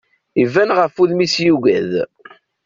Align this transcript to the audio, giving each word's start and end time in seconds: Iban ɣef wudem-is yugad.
Iban 0.43 0.69
ɣef 0.77 0.93
wudem-is 0.99 1.35
yugad. 1.45 1.91